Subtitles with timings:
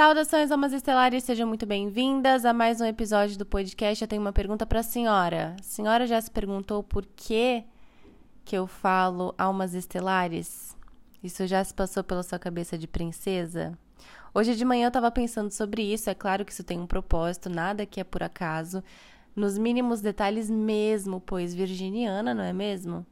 [0.00, 4.02] Saudações, almas estelares, sejam muito bem-vindas a mais um episódio do podcast.
[4.02, 5.54] Eu tenho uma pergunta para a senhora.
[5.60, 7.62] A senhora já se perguntou por que
[8.42, 10.74] que eu falo almas estelares?
[11.22, 13.78] Isso já se passou pela sua cabeça de princesa?
[14.32, 16.08] Hoje de manhã eu estava pensando sobre isso.
[16.08, 18.82] É claro que isso tem um propósito, nada que é por acaso,
[19.36, 23.04] nos mínimos detalhes mesmo, pois virginiana, não é mesmo?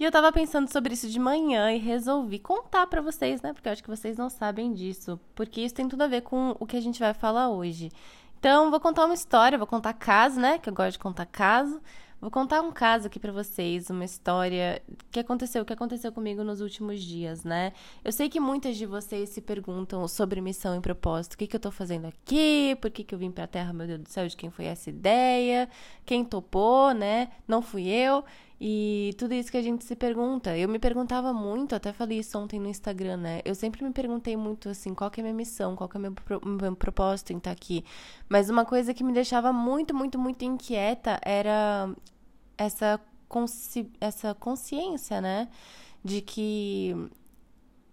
[0.00, 3.52] E eu tava pensando sobre isso de manhã e resolvi contar para vocês, né?
[3.52, 6.56] Porque eu acho que vocês não sabem disso, porque isso tem tudo a ver com
[6.58, 7.90] o que a gente vai falar hoje.
[8.38, 10.58] Então, vou contar uma história, vou contar caso, né?
[10.58, 11.82] Que eu gosto de contar caso.
[12.18, 16.62] Vou contar um caso aqui para vocês, uma história que aconteceu, que aconteceu comigo nos
[16.62, 17.72] últimos dias, né?
[18.02, 21.34] Eu sei que muitas de vocês se perguntam sobre missão e propósito.
[21.34, 22.76] O que, que eu tô fazendo aqui?
[22.80, 24.26] Por que, que eu vim pra Terra, meu Deus do céu?
[24.26, 25.68] De quem foi essa ideia?
[26.06, 27.30] Quem topou, né?
[27.46, 28.24] Não fui eu.
[28.60, 30.54] E tudo isso que a gente se pergunta.
[30.54, 33.40] Eu me perguntava muito, até falei isso ontem no Instagram, né?
[33.42, 35.98] Eu sempre me perguntei muito assim, qual que é a minha missão, qual que é
[35.98, 37.82] o meu, pro, meu propósito em estar aqui.
[38.28, 41.90] Mas uma coisa que me deixava muito, muito, muito inquieta era
[42.58, 45.48] essa, consci, essa consciência, né?
[46.04, 46.94] De que.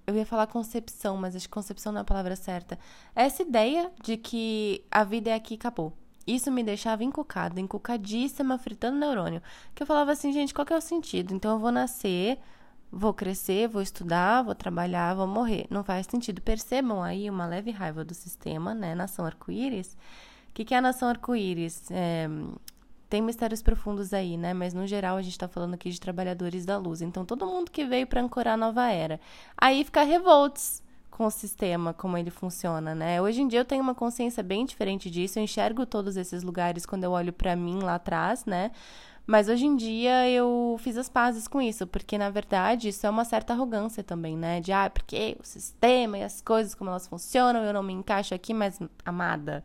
[0.05, 2.79] Eu ia falar concepção, mas acho que concepção não é a palavra certa.
[3.15, 5.93] Essa ideia de que a vida é aqui e acabou.
[6.27, 9.41] Isso me deixava encucada, encucadíssima, fritando neurônio.
[9.73, 11.33] Que eu falava assim, gente, qual que é o sentido?
[11.33, 12.37] Então eu vou nascer,
[12.91, 15.67] vou crescer, vou estudar, vou trabalhar, vou morrer.
[15.69, 16.41] Não faz sentido.
[16.41, 18.93] Percebam aí uma leve raiva do sistema, né?
[18.93, 19.97] Nação arco-íris.
[20.49, 21.89] O que, que é a nação arco-íris?
[21.91, 22.27] É,
[23.09, 24.53] tem mistérios profundos aí, né?
[24.53, 27.01] Mas no geral a gente está falando aqui de trabalhadores da luz.
[27.01, 29.17] Então todo mundo que veio para ancorar a nova era.
[29.57, 30.81] Aí fica revoltos
[31.17, 33.19] com o sistema, como ele funciona, né?
[33.19, 36.85] Hoje em dia eu tenho uma consciência bem diferente disso, eu enxergo todos esses lugares
[36.85, 38.69] quando eu olho para mim lá atrás, né?
[39.25, 43.09] Mas hoje em dia eu fiz as pazes com isso, porque na verdade isso é
[43.09, 44.61] uma certa arrogância também, né?
[44.61, 48.35] De ah, porque o sistema e as coisas como elas funcionam, eu não me encaixo
[48.35, 49.63] aqui, mas amada,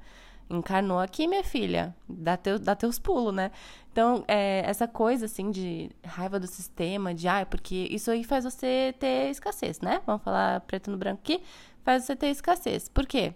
[0.51, 3.51] encarnou aqui, minha filha, dá, teu, dá teus pulos, né?
[3.91, 8.45] Então, é, essa coisa, assim, de raiva do sistema, de, ah, porque isso aí faz
[8.45, 10.01] você ter escassez, né?
[10.07, 11.43] Vamos falar preto no branco aqui,
[11.85, 12.89] faz você ter escassez.
[12.89, 13.35] Por quê?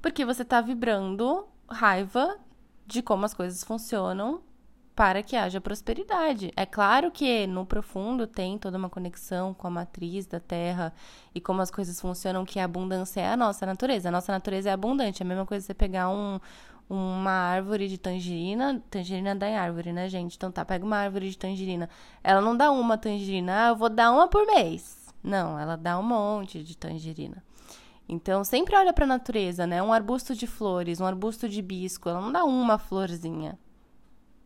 [0.00, 2.36] Porque você tá vibrando raiva
[2.86, 4.40] de como as coisas funcionam
[4.96, 6.50] para que haja prosperidade.
[6.56, 10.90] É claro que no profundo tem toda uma conexão com a matriz da Terra
[11.34, 14.08] e como as coisas funcionam, que a abundância é a nossa natureza.
[14.08, 15.22] A nossa natureza é abundante.
[15.22, 16.40] É a mesma coisa você pegar um,
[16.88, 18.82] uma árvore de tangerina.
[18.90, 20.34] Tangerina dá em árvore, né, gente?
[20.34, 21.90] Então tá, pega uma árvore de tangerina.
[22.24, 25.14] Ela não dá uma tangerina, ah, eu vou dar uma por mês.
[25.22, 27.44] Não, ela dá um monte de tangerina.
[28.08, 29.82] Então, sempre olha para a natureza, né?
[29.82, 33.58] Um arbusto de flores, um arbusto de bisco, ela não dá uma florzinha.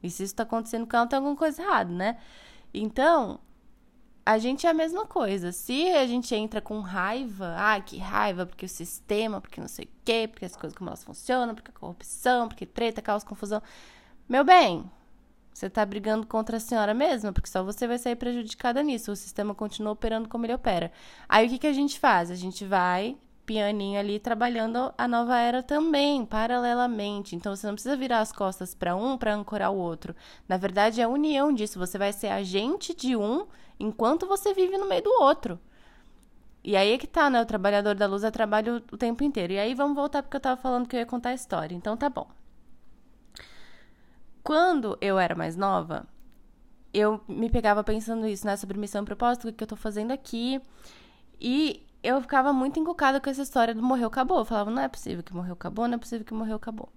[0.03, 2.17] E se isso tá acontecendo com ela, tem alguma coisa errada, né?
[2.73, 3.41] Então,
[4.25, 5.53] a gente é a mesma coisa.
[5.53, 9.87] Se a gente entra com raiva, ah, que raiva, porque o sistema, porque não sei
[9.87, 13.63] o quê, porque as coisas como elas funcionam, porque a corrupção, porque treta, caos, confusão.
[14.29, 14.89] Meu bem,
[15.53, 19.13] você tá brigando contra a senhora mesma, porque só você vai sair prejudicada nisso.
[19.13, 20.93] O sistema continua operando como ele opera.
[21.29, 22.31] Aí o que, que a gente faz?
[22.31, 23.17] A gente vai
[23.51, 27.35] pianinho ali trabalhando a nova era também, paralelamente.
[27.35, 30.15] Então você não precisa virar as costas para um para ancorar o outro.
[30.49, 31.77] Na verdade, é a união disso.
[31.77, 33.49] Você vai ser agente de um
[33.81, 35.59] enquanto você vive no meio do outro.
[36.63, 37.43] E aí é que tá, né?
[37.43, 39.53] O trabalhador da luz é trabalho o tempo inteiro.
[39.53, 41.75] E aí vamos voltar porque eu tava falando que eu ia contar a história.
[41.75, 42.29] Então tá bom.
[44.45, 46.07] Quando eu era mais nova,
[46.95, 48.57] eu me pegava pensando isso, né?
[48.57, 50.61] Sobre missão e propósito, o que eu tô fazendo aqui.
[51.41, 54.39] E eu ficava muito encucada com essa história do morreu, acabou.
[54.39, 56.89] Eu falava, não é possível que morreu, acabou, não é possível que morreu, acabou.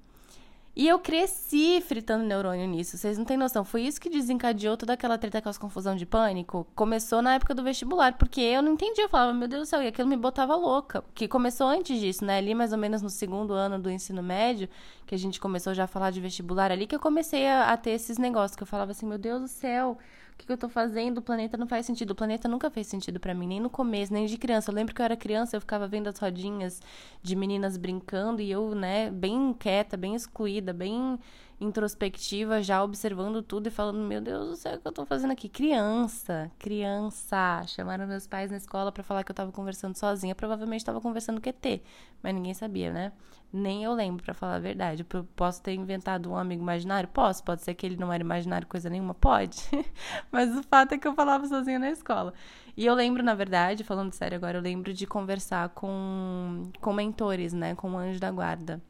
[0.76, 3.64] E eu cresci fritando neurônio nisso, vocês não têm noção.
[3.64, 6.66] Foi isso que desencadeou toda aquela treta com as confusão de pânico.
[6.74, 9.04] Começou na época do vestibular, porque eu não entendia.
[9.04, 11.04] Eu falava, meu Deus do céu, e aquilo me botava louca.
[11.14, 12.40] Que começou antes disso, né?
[12.40, 14.68] Ali mais ou menos no segundo ano do ensino médio,
[15.06, 17.78] que a gente começou já a falar de vestibular ali, que eu comecei a, a
[17.78, 19.98] ter esses negócios, que eu falava assim, meu Deus do céu,
[20.34, 21.20] o que, que eu tô fazendo?
[21.20, 22.12] O planeta não faz sentido.
[22.12, 24.72] O planeta nunca fez sentido para mim, nem no começo, nem de criança.
[24.72, 26.82] Eu lembro que eu era criança, eu ficava vendo as rodinhas
[27.22, 31.20] de meninas brincando e eu, né, bem quieta, bem excluída, bem
[31.64, 35.32] introspectiva, já observando tudo e falando: Meu Deus do céu, o que eu tô fazendo
[35.32, 35.50] aqui?
[35.50, 37.64] Criança, criança.
[37.68, 40.36] Chamaram meus pais na escola para falar que eu tava conversando sozinha.
[40.36, 41.82] Provavelmente tava conversando ET,
[42.22, 43.12] mas ninguém sabia, né?
[43.52, 45.06] Nem eu lembro, para falar a verdade.
[45.14, 47.08] Eu posso ter inventado um amigo imaginário?
[47.10, 47.44] Posso.
[47.44, 49.14] Pode ser que ele não era imaginário coisa nenhuma?
[49.14, 49.58] Pode.
[50.32, 52.34] mas o fato é que eu falava sozinha na escola.
[52.76, 57.54] E eu lembro, na verdade, falando sério agora, eu lembro de conversar com, com mentores,
[57.54, 57.76] né?
[57.76, 58.82] Com o anjo da guarda.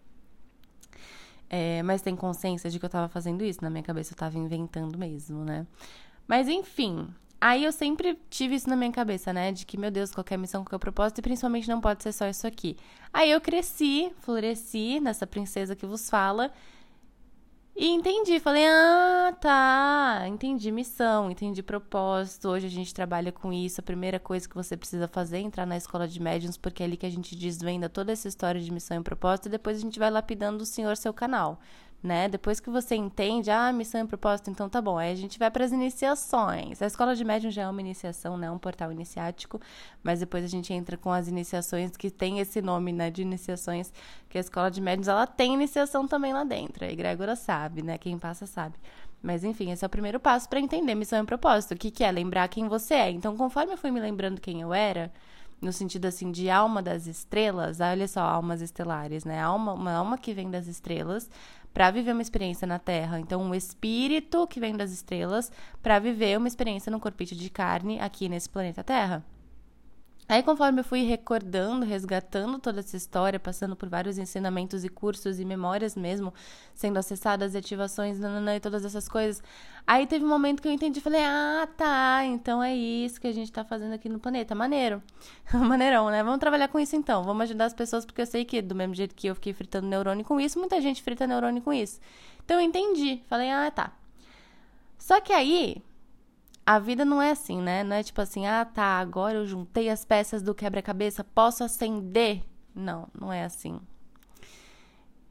[1.55, 3.59] É, mas tem consciência de que eu tava fazendo isso?
[3.61, 5.67] Na minha cabeça eu tava inventando mesmo, né?
[6.27, 7.07] Mas enfim,
[7.39, 9.51] Aí eu sempre tive isso na minha cabeça, né?
[9.51, 12.47] De que, meu Deus, qualquer missão, qualquer propósito, e principalmente não pode ser só isso
[12.47, 12.77] aqui.
[13.11, 16.53] Aí eu cresci, floresci nessa princesa que vos fala.
[17.75, 22.49] E entendi, falei, ah, tá, entendi missão, entendi propósito.
[22.49, 23.81] Hoje a gente trabalha com isso.
[23.81, 26.85] A primeira coisa que você precisa fazer é entrar na escola de médiums, porque é
[26.85, 29.81] ali que a gente desvenda toda essa história de missão e propósito, e depois a
[29.81, 31.59] gente vai lapidando o senhor seu canal
[32.03, 32.27] né?
[32.27, 34.97] Depois que você entende, ah, missão e propósito, então tá bom.
[34.97, 36.81] Aí a gente vai para as iniciações.
[36.81, 38.51] A escola de médium já é uma iniciação, né?
[38.51, 39.59] Um portal iniciático,
[40.03, 43.93] mas depois a gente entra com as iniciações que tem esse nome, né, de iniciações,
[44.27, 46.83] que a escola de médiums ela tem iniciação também lá dentro.
[46.83, 47.97] A egrégora sabe, né?
[47.97, 48.75] Quem passa sabe.
[49.21, 51.73] Mas enfim, esse é o primeiro passo para entender missão e propósito.
[51.73, 52.11] O que, que é?
[52.11, 53.09] Lembrar quem você é.
[53.11, 55.09] Então, conforme eu fui me lembrando quem eu era,
[55.61, 59.39] no sentido assim de alma das estrelas, olha só, almas estelares, né?
[59.39, 61.29] Alma, uma alma que vem das estrelas
[61.73, 63.19] para viver uma experiência na Terra.
[63.19, 67.99] Então, um espírito que vem das estrelas para viver uma experiência no corpite de carne
[67.99, 69.23] aqui nesse planeta Terra.
[70.33, 75.39] Aí, conforme eu fui recordando, resgatando toda essa história, passando por vários ensinamentos e cursos
[75.39, 76.33] e memórias mesmo,
[76.73, 79.43] sendo acessadas, ativações, e todas essas coisas,
[79.85, 83.31] aí teve um momento que eu entendi, falei, ah, tá, então é isso que a
[83.31, 85.03] gente tá fazendo aqui no planeta, maneiro,
[85.53, 86.23] maneirão, né?
[86.23, 88.95] Vamos trabalhar com isso então, vamos ajudar as pessoas, porque eu sei que do mesmo
[88.95, 91.99] jeito que eu fiquei fritando neurônio com isso, muita gente frita neurônio com isso.
[92.43, 93.93] Então eu entendi, falei, ah, tá.
[94.97, 95.83] Só que aí,
[96.65, 97.83] a vida não é assim, né?
[97.83, 102.43] Não é tipo assim, ah, tá, agora eu juntei as peças do quebra-cabeça, posso acender?
[102.73, 103.79] Não, não é assim.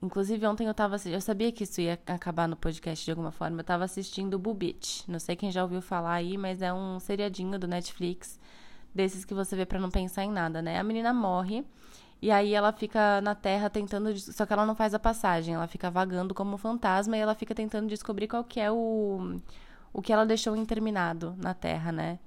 [0.02, 3.60] Inclusive, ontem eu tava Eu sabia que isso ia acabar no podcast de alguma forma.
[3.60, 5.04] Eu tava assistindo Bubit.
[5.08, 8.38] Não sei quem já ouviu falar aí, mas é um seriadinho do Netflix.
[8.92, 10.78] Desses que você vê para não pensar em nada, né?
[10.78, 11.64] A menina morre.
[12.20, 14.16] E aí ela fica na Terra tentando.
[14.18, 15.54] Só que ela não faz a passagem.
[15.54, 19.36] Ela fica vagando como um fantasma e ela fica tentando descobrir qual que é o
[19.92, 22.18] o que ela deixou interminado na Terra, né?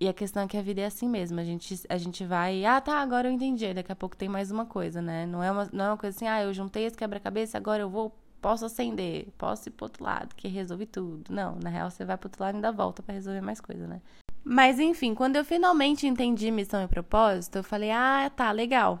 [0.00, 1.38] E a questão é que a vida é assim mesmo.
[1.38, 3.72] A gente, a gente vai, ah, tá, agora eu entendi.
[3.72, 5.24] Daqui a pouco tem mais uma coisa, né?
[5.24, 7.88] Não é uma, não é uma coisa assim, ah, eu juntei esse quebra-cabeça, agora eu
[7.88, 11.32] vou, posso acender, posso ir pro outro lado, que resolve tudo.
[11.32, 13.86] Não, na real, você vai pro outro lado e ainda volta para resolver mais coisa,
[13.86, 14.00] né?
[14.42, 19.00] Mas enfim, quando eu finalmente entendi missão e propósito, eu falei, ah, tá, legal.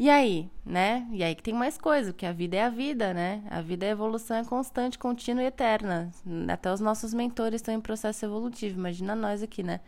[0.00, 1.06] E aí, né?
[1.12, 3.42] E aí que tem mais coisa, porque a vida é a vida, né?
[3.50, 6.10] A vida é evolução, é constante, contínua e eterna.
[6.50, 9.80] Até os nossos mentores estão em processo evolutivo, imagina nós aqui, né?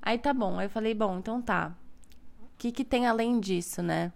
[0.00, 1.74] Aí tá bom, aí eu falei, bom, então tá.
[2.42, 4.10] O que que tem além disso, né?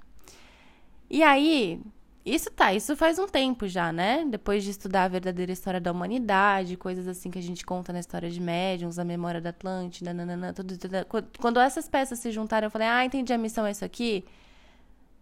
[1.11, 1.79] E aí,
[2.25, 4.25] isso tá, isso faz um tempo já, né?
[4.25, 8.01] Depois de estudar a verdadeira história da humanidade, coisas assim que a gente conta na
[8.01, 11.29] história de médiums, a memória da Atlântida, nananã, tudo, tudo, tudo.
[11.39, 14.25] Quando essas peças se juntaram, eu falei, ah, entendi, a missão é isso aqui.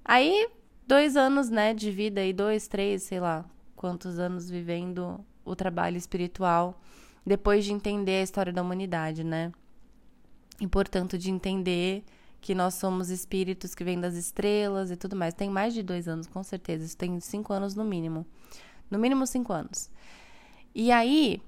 [0.04, 0.48] Aí,
[0.86, 3.44] dois anos, né, de vida e dois, três, sei lá,
[3.76, 6.80] quantos anos vivendo o trabalho espiritual,
[7.24, 9.52] depois de entender a história da humanidade, né?
[10.60, 12.04] E, portanto, de entender
[12.40, 15.32] que nós somos espíritos que vêm das estrelas e tudo mais.
[15.32, 16.84] Tem mais de dois anos, com certeza.
[16.84, 18.26] Isso tem cinco anos no mínimo.
[18.90, 19.88] No mínimo cinco anos.
[20.74, 21.40] E aí,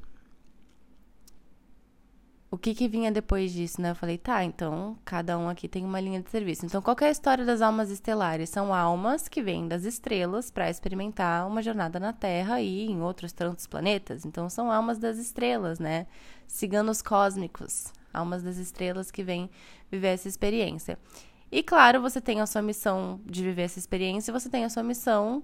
[2.54, 3.90] o que que vinha depois disso, né?
[3.90, 6.64] Eu falei, tá, então cada um aqui tem uma linha de serviço.
[6.64, 8.48] Então, qual é a história das almas estelares?
[8.48, 13.32] São almas que vêm das estrelas para experimentar uma jornada na Terra e em outros
[13.32, 14.24] tantos planetas.
[14.24, 16.06] Então, são almas das estrelas, né?
[16.46, 19.50] Ciganos cósmicos, almas das estrelas que vêm
[19.90, 20.96] viver essa experiência.
[21.50, 24.84] E claro, você tem a sua missão de viver essa experiência, você tem a sua
[24.84, 25.42] missão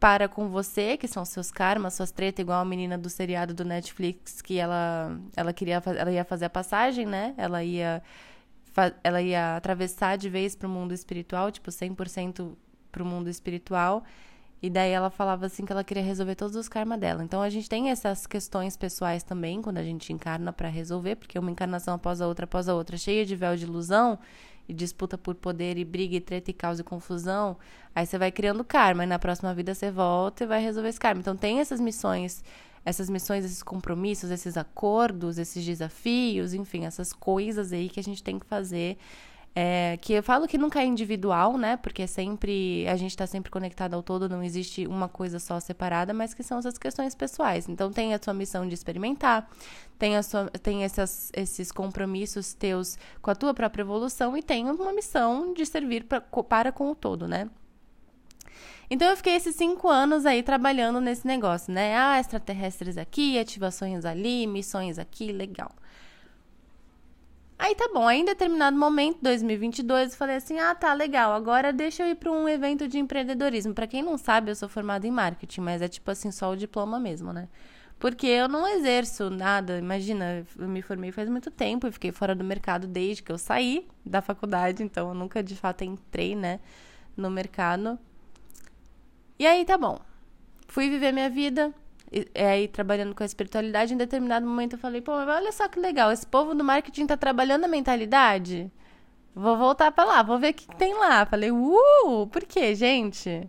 [0.00, 3.66] para com você, que são seus karmas, suas tretas, igual a menina do seriado do
[3.66, 7.34] Netflix, que ela, ela queria ela ia fazer a passagem, né?
[7.36, 8.02] Ela ia,
[9.04, 12.56] ela ia atravessar de vez para o mundo espiritual, tipo 100%
[12.90, 14.02] para o mundo espiritual.
[14.62, 17.22] E daí ela falava assim que ela queria resolver todos os karmas dela.
[17.22, 21.38] Então a gente tem essas questões pessoais também quando a gente encarna para resolver, porque
[21.38, 24.18] uma encarnação após a outra, após a outra, cheia de véu de ilusão,
[24.70, 27.56] e disputa por poder e briga e treta e causa e confusão,
[27.94, 31.00] aí você vai criando karma e na próxima vida você volta e vai resolver esse
[31.00, 31.20] karma.
[31.20, 32.44] Então tem essas missões,
[32.84, 38.22] essas missões, esses compromissos, esses acordos, esses desafios, enfim, essas coisas aí que a gente
[38.22, 38.96] tem que fazer
[39.54, 41.76] é, que eu falo que nunca é individual, né?
[41.76, 46.14] Porque sempre a gente está sempre conectado ao todo, não existe uma coisa só separada,
[46.14, 47.68] mas que são essas questões pessoais.
[47.68, 49.50] Então tem a sua missão de experimentar,
[49.98, 54.68] tem, a sua, tem essas, esses compromissos teus com a tua própria evolução e tem
[54.70, 57.50] uma missão de servir pra, para com o todo, né?
[58.88, 61.96] Então eu fiquei esses cinco anos aí trabalhando nesse negócio, né?
[61.96, 65.72] Ah, extraterrestres aqui, ativações ali, missões aqui, legal.
[67.62, 71.74] Aí tá bom, aí em determinado momento, 2022, eu falei assim: ah, tá legal, agora
[71.74, 73.74] deixa eu ir para um evento de empreendedorismo.
[73.74, 76.56] Para quem não sabe, eu sou formada em marketing, mas é tipo assim, só o
[76.56, 77.50] diploma mesmo, né?
[77.98, 79.76] Porque eu não exerço nada.
[79.78, 83.36] Imagina, eu me formei faz muito tempo e fiquei fora do mercado desde que eu
[83.36, 86.60] saí da faculdade, então eu nunca de fato entrei, né,
[87.14, 87.98] no mercado.
[89.38, 89.98] E aí tá bom.
[90.66, 91.74] Fui viver minha vida,
[92.12, 95.78] e, aí trabalhando com a espiritualidade, em determinado momento eu falei, pô, olha só que
[95.78, 98.70] legal, esse povo do marketing tá trabalhando a mentalidade.
[99.34, 101.24] Vou voltar para lá, vou ver o que tem lá.
[101.24, 103.48] Falei, uh, por quê, gente?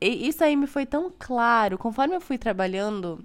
[0.00, 1.76] E isso aí me foi tão claro.
[1.76, 3.24] Conforme eu fui trabalhando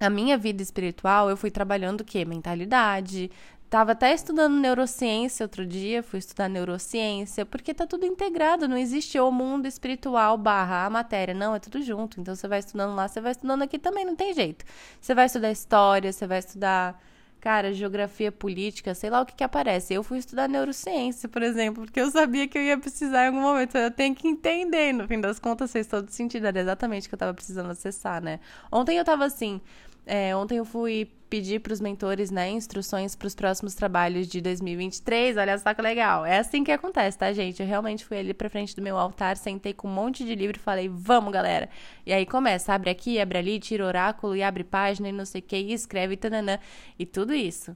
[0.00, 2.24] a minha vida espiritual, eu fui trabalhando o quê?
[2.24, 3.30] Mentalidade.
[3.72, 9.18] Tava até estudando neurociência outro dia, fui estudar neurociência, porque tá tudo integrado, não existe
[9.18, 12.20] o mundo espiritual barra a matéria, não, é tudo junto.
[12.20, 14.62] Então você vai estudando lá, você vai estudando aqui também, não tem jeito.
[15.00, 17.02] Você vai estudar história, você vai estudar
[17.40, 19.94] cara, geografia política, sei lá o que que aparece.
[19.94, 23.40] Eu fui estudar neurociência, por exemplo, porque eu sabia que eu ia precisar em algum
[23.40, 23.78] momento.
[23.78, 26.46] Eu tenho que entender, no fim das contas, fez todo sentido.
[26.46, 28.38] Era exatamente o que eu tava precisando acessar, né?
[28.70, 29.62] Ontem eu tava assim.
[30.06, 34.40] É, ontem eu fui pedir para os mentores né, instruções para os próximos trabalhos de
[34.40, 35.36] 2023.
[35.38, 36.26] Olha só que legal.
[36.26, 37.62] É assim que acontece, tá, gente?
[37.62, 40.58] Eu realmente fui ali para frente do meu altar, sentei com um monte de livro
[40.58, 41.70] e falei: vamos, galera.
[42.04, 45.40] E aí começa, abre aqui, abre ali, tira oráculo e abre página e não sei
[45.40, 46.58] o que, e escreve, tananã,
[46.98, 47.74] e tudo isso.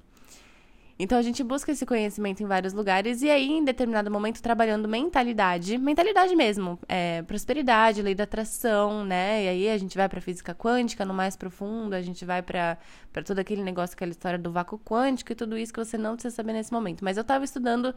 [0.99, 4.88] Então a gente busca esse conhecimento em vários lugares e aí, em determinado momento, trabalhando
[4.88, 9.45] mentalidade, mentalidade mesmo, é, prosperidade, lei da atração, né?
[9.45, 12.79] E aí a gente vai para física quântica no mais profundo, a gente vai para
[13.25, 16.35] todo aquele negócio, aquela história do vácuo quântico e tudo isso que você não precisa
[16.35, 17.05] saber nesse momento.
[17.05, 17.95] Mas eu estava estudando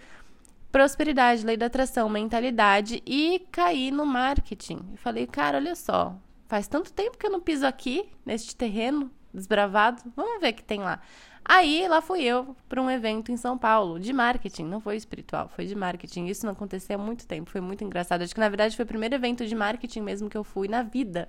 [0.69, 4.81] prosperidade, lei da atração, mentalidade e caí no marketing.
[4.93, 6.15] E falei, cara, olha só,
[6.47, 10.63] faz tanto tempo que eu não piso aqui, neste terreno desbravado, vamos ver o que
[10.63, 11.01] tem lá.
[11.51, 15.49] Aí lá fui eu para um evento em São Paulo, de marketing, não foi espiritual,
[15.49, 16.27] foi de marketing.
[16.27, 18.21] Isso não acontecia há muito tempo, foi muito engraçado.
[18.21, 20.83] Acho que na verdade foi o primeiro evento de marketing mesmo que eu fui na
[20.83, 21.27] vida.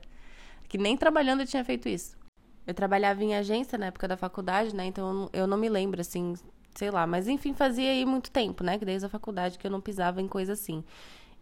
[0.69, 2.19] Que nem trabalhando eu tinha feito isso.
[2.67, 4.85] Eu trabalhava em agência na época da faculdade, né?
[4.85, 6.35] Então eu não me lembro assim,
[6.75, 8.77] sei lá, mas enfim, fazia aí muito tempo, né?
[8.77, 10.85] Desde a faculdade que eu não pisava em coisa assim.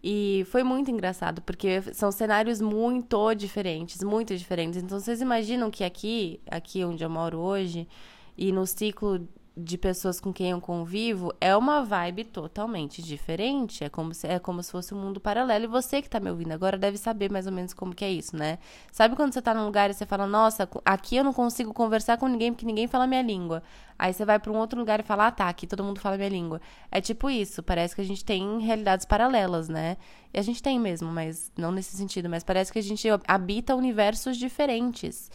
[0.01, 4.81] E foi muito engraçado, porque são cenários muito diferentes, muito diferentes.
[4.81, 7.89] Então vocês imaginam que aqui, aqui onde eu moro hoje,
[8.39, 9.29] e no ciclo
[9.61, 13.83] de pessoas com quem eu convivo é uma vibe totalmente diferente.
[13.83, 15.65] É como se, é como se fosse um mundo paralelo.
[15.65, 18.11] E você que tá me ouvindo agora deve saber mais ou menos como que é
[18.11, 18.59] isso, né?
[18.93, 22.17] Sabe quando você tá num lugar e você fala, nossa, aqui eu não consigo conversar
[22.19, 23.63] com ninguém porque ninguém fala minha língua.
[23.99, 26.17] Aí você vai para um outro lugar e fala, ah, tá, aqui todo mundo fala
[26.17, 26.61] minha língua.
[26.93, 29.97] É tipo isso, parece que a gente tem realidades paralelas, né?
[30.33, 33.75] E a gente tem mesmo, mas não nesse sentido, mas parece que a gente habita
[33.75, 35.29] universos diferentes.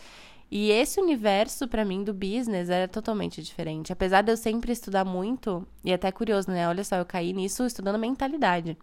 [0.51, 3.91] E esse universo, para mim, do business era totalmente diferente.
[3.91, 6.67] Apesar de eu sempre estudar muito, e é até curioso, né?
[6.67, 8.77] Olha só, eu caí nisso estudando mentalidade.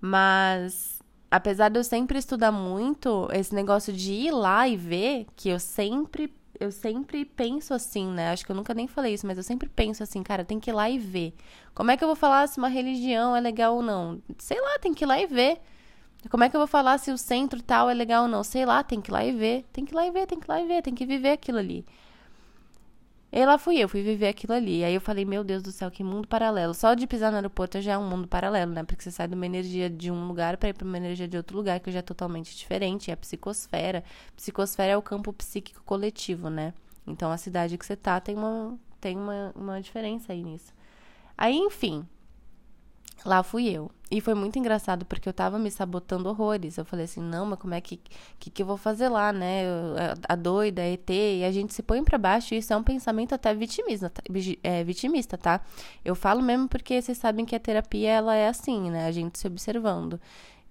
[0.00, 5.48] Mas, apesar de eu sempre estudar muito, esse negócio de ir lá e ver, que
[5.48, 8.30] eu sempre eu sempre penso assim, né?
[8.30, 10.70] Acho que eu nunca nem falei isso, mas eu sempre penso assim, cara, tem que
[10.70, 11.34] ir lá e ver.
[11.74, 14.22] Como é que eu vou falar se uma religião é legal ou não?
[14.38, 15.60] Sei lá, tem que ir lá e ver.
[16.30, 18.42] Como é que eu vou falar se o centro tal é legal ou não?
[18.42, 19.64] Sei lá, tem que ir lá e ver.
[19.72, 21.30] Tem que ir lá e ver, tem que ir lá e ver, tem que viver
[21.30, 21.84] aquilo ali.
[23.32, 24.82] E lá fui eu, fui viver aquilo ali.
[24.82, 26.72] Aí eu falei, meu Deus do céu, que mundo paralelo.
[26.72, 28.82] Só de pisar no aeroporto já é um mundo paralelo, né?
[28.82, 31.36] Porque você sai de uma energia de um lugar para ir para uma energia de
[31.36, 33.10] outro lugar, que já é totalmente diferente.
[33.10, 34.02] É a psicosfera.
[34.34, 36.72] Psicosfera é o campo psíquico coletivo, né?
[37.06, 40.72] Então a cidade que você tá tem uma, tem uma, uma diferença aí nisso.
[41.36, 42.06] Aí, enfim,
[43.24, 43.90] Lá fui eu.
[44.08, 46.76] E foi muito engraçado porque eu tava me sabotando horrores.
[46.78, 48.00] Eu falei assim, não, mas como é que,
[48.38, 49.64] que, que eu vou fazer lá, né?
[49.64, 49.96] Eu,
[50.28, 52.84] a, doida, a ET, e a gente se põe para baixo e isso é um
[52.84, 54.12] pensamento até vitimista,
[54.62, 55.60] é, vitimista, tá?
[56.04, 59.06] Eu falo mesmo porque vocês sabem que a terapia, ela é assim, né?
[59.06, 60.20] A gente se observando.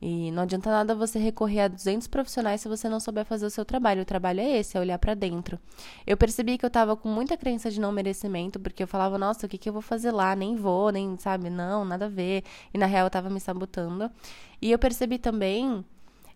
[0.02, 3.50] E não adianta nada você recorrer a 200 profissionais se você não souber fazer o
[3.50, 4.02] seu trabalho.
[4.02, 5.58] O trabalho é esse, é olhar para dentro.
[6.06, 9.46] Eu percebi que eu tava com muita crença de não merecimento, porque eu falava, nossa,
[9.46, 10.36] o que, que eu vou fazer lá?
[10.36, 11.50] Nem vou, nem, sabe?
[11.50, 12.44] Não, nada a ver.
[12.74, 14.12] E na real eu tava me sabotando.
[14.62, 15.84] E eu percebi também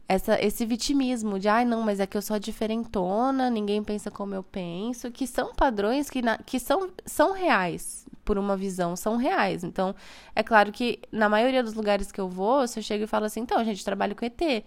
[0.08, 4.34] essa, esse vitimismo de, ai, não, mas é que eu sou diferentona, ninguém pensa como
[4.34, 9.18] eu penso, que são padrões que, na, que são, são reais por uma visão são
[9.18, 9.64] reais.
[9.64, 9.96] Então,
[10.36, 13.26] é claro que na maioria dos lugares que eu vou, se eu chego e falo
[13.26, 14.64] assim, então, a gente trabalha com ET.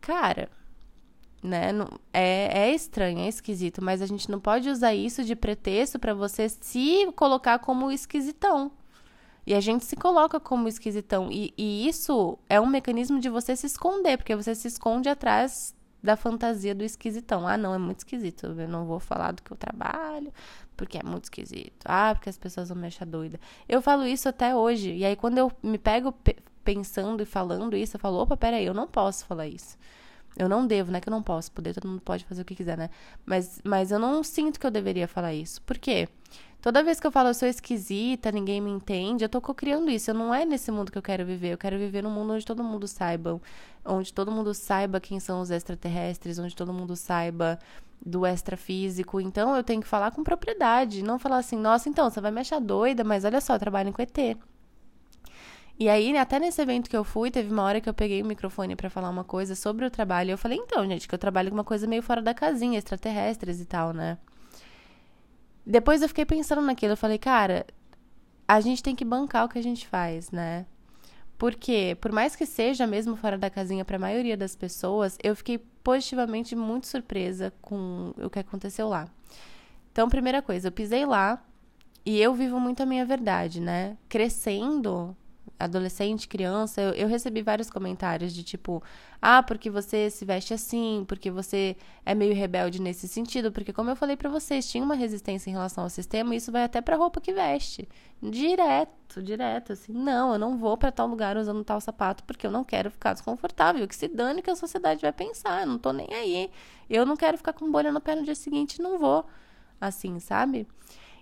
[0.00, 0.48] Cara,
[1.42, 1.72] né?
[2.10, 6.14] É, é estranho, é esquisito, mas a gente não pode usar isso de pretexto para
[6.14, 8.72] você se colocar como esquisitão.
[9.46, 11.30] E a gente se coloca como esquisitão.
[11.30, 15.76] E, e isso é um mecanismo de você se esconder, porque você se esconde atrás
[16.02, 17.46] da fantasia do esquisitão.
[17.46, 18.46] Ah, não, é muito esquisito.
[18.46, 20.32] Eu não vou falar do que eu trabalho,
[20.76, 21.84] porque é muito esquisito.
[21.84, 23.40] Ah, porque as pessoas vão me achar doida.
[23.68, 24.92] Eu falo isso até hoje.
[24.92, 26.14] E aí, quando eu me pego
[26.64, 29.78] pensando e falando isso, eu falo: opa, peraí, eu não posso falar isso.
[30.36, 31.00] Eu não devo, né?
[31.00, 32.90] Que eu não posso poder, todo mundo pode fazer o que quiser, né?
[33.24, 35.62] Mas, mas eu não sinto que eu deveria falar isso.
[35.62, 36.08] Por quê?
[36.66, 40.10] Toda vez que eu falo eu sou esquisita, ninguém me entende, eu tô co-criando isso.
[40.10, 41.52] Eu não é nesse mundo que eu quero viver.
[41.52, 43.40] Eu quero viver num mundo onde todo mundo saiba,
[43.84, 47.56] onde todo mundo saiba quem são os extraterrestres, onde todo mundo saiba
[48.04, 49.20] do extrafísico.
[49.20, 52.40] Então eu tenho que falar com propriedade, não falar assim, nossa, então você vai me
[52.40, 54.36] achar doida, mas olha só, eu trabalho com ET.
[55.78, 58.26] E aí, até nesse evento que eu fui, teve uma hora que eu peguei o
[58.26, 60.30] microfone para falar uma coisa sobre o trabalho.
[60.30, 62.76] E eu falei, então, gente, que eu trabalho com uma coisa meio fora da casinha,
[62.76, 64.18] extraterrestres e tal, né?
[65.66, 67.66] Depois eu fiquei pensando naquilo, eu falei, cara,
[68.46, 70.64] a gente tem que bancar o que a gente faz, né?
[71.36, 75.34] Porque, por mais que seja mesmo fora da casinha para a maioria das pessoas, eu
[75.34, 79.08] fiquei positivamente muito surpresa com o que aconteceu lá.
[79.90, 81.42] Então, primeira coisa, eu pisei lá
[82.04, 83.98] e eu vivo muito a minha verdade, né?
[84.08, 85.16] Crescendo,
[85.58, 88.82] adolescente, criança, eu, eu, recebi vários comentários de tipo,
[89.20, 93.90] ah, porque você se veste assim, porque você é meio rebelde nesse sentido, porque como
[93.90, 96.80] eu falei para vocês, tinha uma resistência em relação ao sistema, e isso vai até
[96.80, 97.88] pra roupa que veste.
[98.22, 102.50] Direto, direto, assim, não, eu não vou para tal lugar usando tal sapato porque eu
[102.50, 105.92] não quero ficar desconfortável, que se dane que a sociedade vai pensar, eu não tô
[105.92, 106.50] nem aí.
[106.88, 109.26] Eu não quero ficar com bolha no pé no dia seguinte, não vou.
[109.80, 110.66] Assim, sabe?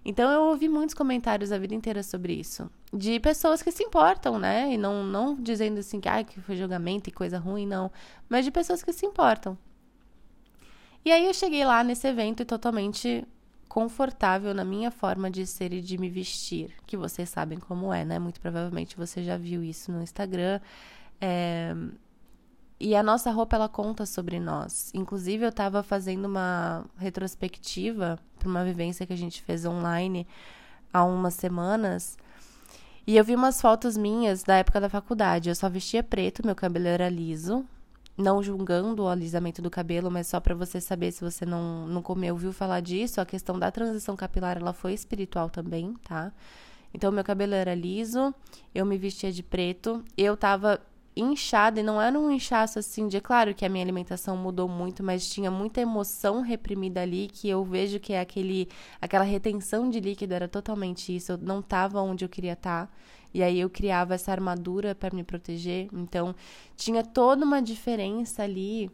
[0.05, 2.71] Então eu ouvi muitos comentários a vida inteira sobre isso.
[2.93, 4.73] De pessoas que se importam, né?
[4.73, 7.91] E não, não dizendo assim que, ah, que foi julgamento e coisa ruim, não.
[8.29, 9.57] Mas de pessoas que se importam.
[11.05, 13.27] E aí eu cheguei lá nesse evento e totalmente
[13.69, 16.73] confortável na minha forma de ser e de me vestir.
[16.87, 18.19] Que vocês sabem como é, né?
[18.19, 20.61] Muito provavelmente você já viu isso no Instagram.
[21.21, 21.75] É,
[22.79, 24.91] e a nossa roupa, ela conta sobre nós.
[24.95, 30.27] Inclusive, eu estava fazendo uma retrospectiva para uma vivência que a gente fez online
[30.93, 32.19] há umas semanas.
[33.07, 35.49] E eu vi umas fotos minhas da época da faculdade.
[35.49, 37.65] Eu só vestia preto, meu cabelo era liso.
[38.17, 42.01] Não julgando o alisamento do cabelo, mas só para você saber se você não, não
[42.01, 46.33] comeu, ouviu falar disso, a questão da transição capilar, ela foi espiritual também, tá?
[46.93, 48.33] Então, meu cabelo era liso,
[48.73, 50.81] eu me vestia de preto, eu tava
[51.17, 53.21] inchada, e não era um inchaço assim de.
[53.21, 57.65] Claro que a minha alimentação mudou muito, mas tinha muita emoção reprimida ali, que eu
[57.65, 58.69] vejo que é aquele,
[59.01, 61.33] aquela retenção de líquido era totalmente isso.
[61.33, 62.87] Eu não estava onde eu queria estar.
[62.87, 62.93] Tá,
[63.35, 65.89] e aí eu criava essa armadura para me proteger.
[65.93, 66.35] Então,
[66.77, 68.91] tinha toda uma diferença ali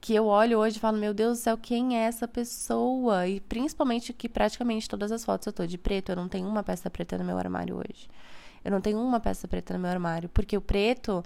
[0.00, 3.26] que eu olho hoje e falo, meu Deus do céu, quem é essa pessoa?
[3.28, 6.62] E principalmente que praticamente todas as fotos eu tô de preto, eu não tenho uma
[6.62, 8.08] peça preta no meu armário hoje.
[8.64, 11.22] Eu não tenho uma peça preta no meu armário, porque o preto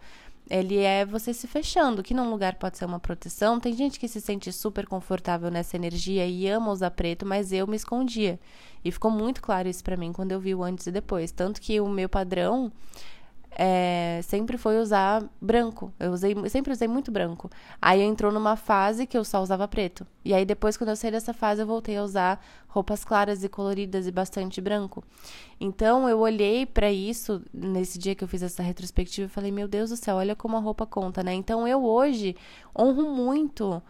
[0.48, 3.58] ele é você se fechando, que num lugar pode ser uma proteção.
[3.58, 7.66] Tem gente que se sente super confortável nessa energia e ama usar preto, mas eu
[7.66, 8.38] me escondia.
[8.84, 11.32] E ficou muito claro isso para mim quando eu vi o antes e depois.
[11.32, 12.70] Tanto que o meu padrão
[13.56, 15.92] é, sempre foi usar branco.
[15.98, 17.48] Eu usei, sempre usei muito branco.
[17.80, 20.06] Aí entrou numa fase que eu só usava preto.
[20.24, 23.48] E aí depois, quando eu saí dessa fase, eu voltei a usar roupas claras e
[23.48, 25.04] coloridas e bastante branco.
[25.60, 29.68] Então eu olhei para isso nesse dia que eu fiz essa retrospectiva e falei: Meu
[29.68, 31.32] Deus do céu, olha como a roupa conta, né?
[31.34, 32.36] Então eu hoje
[32.76, 33.80] honro muito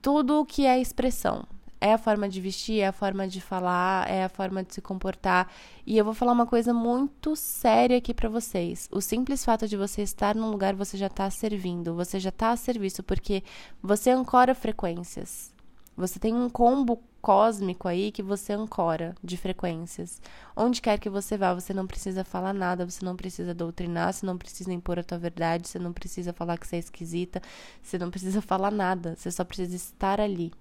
[0.00, 1.44] tudo que é expressão
[1.82, 4.80] é a forma de vestir, é a forma de falar, é a forma de se
[4.80, 5.50] comportar.
[5.84, 8.88] E eu vou falar uma coisa muito séria aqui para vocês.
[8.92, 12.50] O simples fato de você estar num lugar, você já está servindo, você já está
[12.50, 13.42] a serviço, porque
[13.82, 15.52] você ancora frequências.
[15.96, 20.22] Você tem um combo cósmico aí que você ancora de frequências.
[20.54, 24.24] Onde quer que você vá, você não precisa falar nada, você não precisa doutrinar, você
[24.24, 27.42] não precisa impor a tua verdade, você não precisa falar que você é esquisita,
[27.82, 30.52] você não precisa falar nada, você só precisa estar ali.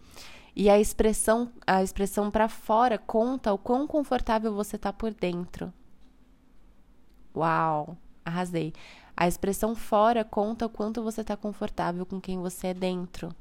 [0.55, 5.73] E a expressão, a expressão para fora conta o quão confortável você tá por dentro.
[7.35, 8.73] Uau, arrasei.
[9.15, 13.33] A expressão fora conta o quanto você tá confortável com quem você é dentro.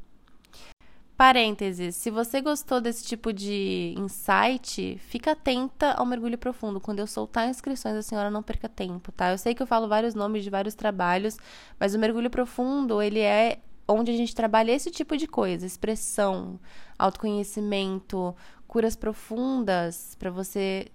[1.16, 6.80] Parênteses, se você gostou desse tipo de insight, fica atenta ao mergulho profundo.
[6.80, 9.30] Quando eu soltar inscrições, a senhora não perca tempo, tá?
[9.30, 11.36] Eu sei que eu falo vários nomes de vários trabalhos,
[11.78, 13.58] mas o mergulho profundo, ele é
[13.90, 16.58] onde a gente trabalha esse tipo de coisa, expressão,
[16.98, 18.34] autoconhecimento,
[18.66, 20.86] curas profundas para você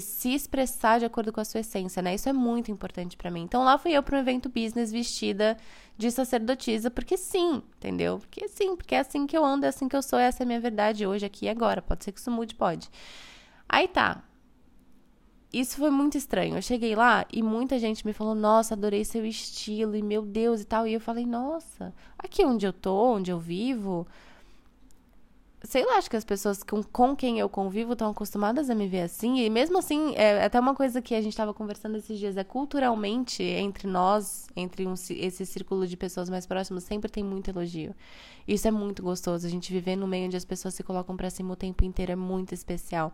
[0.00, 2.14] se expressar de acordo com a sua essência, né?
[2.14, 3.42] Isso é muito importante para mim.
[3.42, 5.56] Então lá fui eu para um evento business vestida
[5.96, 8.18] de sacerdotisa, porque sim, entendeu?
[8.18, 10.44] Porque sim, porque é assim que eu ando, é assim que eu sou, essa é
[10.44, 11.80] a minha verdade hoje, aqui e agora.
[11.80, 12.90] Pode ser que isso mude, pode.
[13.68, 14.24] Aí tá
[15.54, 16.56] isso foi muito estranho.
[16.56, 20.62] Eu cheguei lá e muita gente me falou: Nossa, adorei seu estilo e meu Deus
[20.62, 20.86] e tal.
[20.86, 24.06] E eu falei: Nossa, aqui onde eu tô, onde eu vivo,
[25.64, 28.86] sei lá, acho que as pessoas com, com quem eu convivo estão acostumadas a me
[28.86, 29.40] ver assim.
[29.40, 32.44] E mesmo assim, é até uma coisa que a gente estava conversando esses dias, é
[32.44, 37.94] culturalmente, entre nós, entre um, esse círculo de pessoas mais próximas, sempre tem muito elogio.
[38.46, 39.46] Isso é muito gostoso.
[39.46, 42.12] A gente viver no meio onde as pessoas se colocam para cima o tempo inteiro
[42.12, 43.12] é muito especial.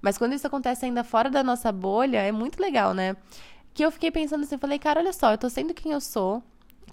[0.00, 3.16] Mas quando isso acontece ainda fora da nossa bolha, é muito legal, né?
[3.74, 6.42] Que eu fiquei pensando assim, falei, cara, olha só, eu tô sendo quem eu sou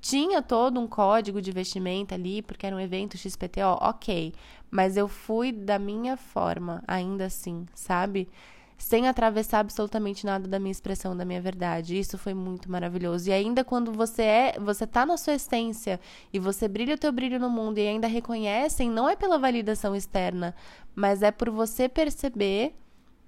[0.06, 4.36] tinha todo um código de vestimenta ali, porque era um evento XPTO, ok.
[4.70, 8.30] Mas eu fui da minha forma, ainda assim, sabe?
[8.78, 11.98] Sem atravessar absolutamente nada da minha expressão, da minha verdade.
[11.98, 13.30] Isso foi muito maravilhoso.
[13.30, 16.00] E ainda quando você é, você tá na sua essência
[16.32, 19.96] e você brilha o teu brilho no mundo e ainda reconhecem, não é pela validação
[19.96, 20.54] externa,
[20.94, 22.76] mas é por você perceber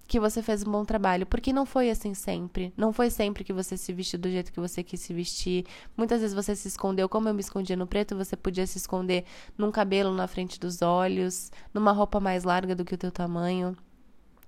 [0.07, 2.73] que você fez um bom trabalho, porque não foi assim sempre.
[2.77, 5.65] Não foi sempre que você se vestiu do jeito que você quis se vestir.
[5.97, 9.25] Muitas vezes você se escondeu, como eu me escondia no preto, você podia se esconder
[9.57, 13.75] num cabelo na frente dos olhos, numa roupa mais larga do que o teu tamanho.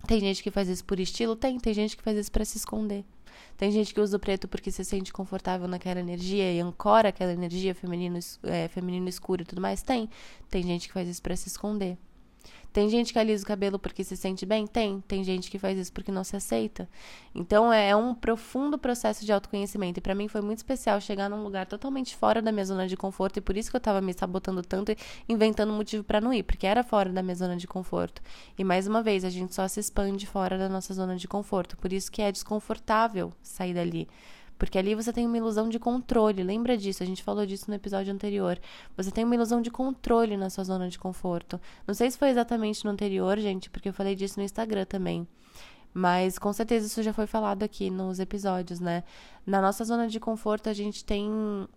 [0.07, 1.35] Tem gente que faz isso por estilo?
[1.35, 1.59] Tem.
[1.59, 3.03] Tem gente que faz isso para se esconder.
[3.57, 7.33] Tem gente que usa o preto porque se sente confortável naquela energia e ancora aquela
[7.33, 9.81] energia feminino, é, feminino escuro e tudo mais?
[9.81, 10.09] Tem.
[10.49, 11.97] Tem gente que faz isso para se esconder.
[12.71, 14.67] Tem gente que alisa o cabelo porque se sente bem?
[14.67, 15.01] Tem.
[15.07, 16.87] Tem gente que faz isso porque não se aceita.
[17.33, 19.99] Então é um profundo processo de autoconhecimento.
[19.99, 22.95] E para mim foi muito especial chegar num lugar totalmente fora da minha zona de
[22.95, 23.37] conforto.
[23.37, 26.43] E por isso que eu tava me sabotando tanto e inventando motivo para não ir,
[26.43, 28.21] porque era fora da minha zona de conforto.
[28.57, 31.77] E mais uma vez, a gente só se expande fora da nossa zona de conforto.
[31.77, 34.07] Por isso que é desconfortável sair dali.
[34.59, 36.43] Porque ali você tem uma ilusão de controle.
[36.43, 37.01] Lembra disso?
[37.01, 38.59] A gente falou disso no episódio anterior.
[38.97, 41.59] Você tem uma ilusão de controle na sua zona de conforto.
[41.87, 45.25] Não sei se foi exatamente no anterior, gente, porque eu falei disso no Instagram também.
[45.93, 49.03] Mas com certeza isso já foi falado aqui nos episódios, né?
[49.45, 51.27] Na nossa zona de conforto, a gente tem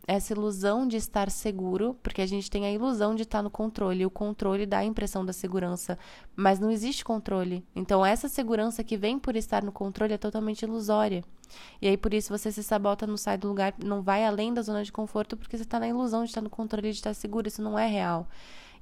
[0.06, 4.04] essa ilusão de estar seguro, porque a gente tem a ilusão de estar no controle.
[4.04, 5.98] O controle dá a impressão da segurança,
[6.36, 7.64] mas não existe controle.
[7.74, 11.24] Então, essa segurança que vem por estar no controle é totalmente ilusória.
[11.80, 14.60] E aí, por isso, você se sabota, não sai do lugar, não vai além da
[14.60, 17.48] zona de conforto, porque você está na ilusão de estar no controle, de estar seguro.
[17.48, 18.28] Isso não é real.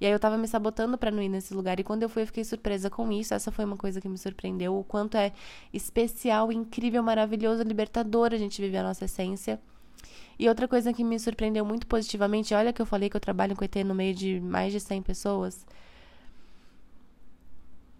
[0.00, 1.78] E aí eu tava me sabotando para não ir nesse lugar.
[1.78, 3.34] E quando eu fui, eu fiquei surpresa com isso.
[3.34, 4.78] Essa foi uma coisa que me surpreendeu.
[4.78, 5.32] O quanto é
[5.72, 9.60] especial, incrível, maravilhoso, libertador a gente viver a nossa essência.
[10.38, 13.54] E outra coisa que me surpreendeu muito positivamente, olha que eu falei que eu trabalho
[13.54, 15.66] com ET no meio de mais de 100 pessoas.